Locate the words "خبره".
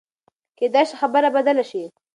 1.01-1.29